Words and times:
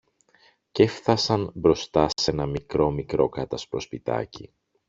κι 0.71 0.81
έφθασαν 0.81 1.51
μπροστά 1.55 2.07
σ' 2.15 2.27
ένα 2.27 2.45
μικρό-μικρό 2.45 3.29
κάτασπρο 3.29 3.79
σπιτάκι. 3.79 4.53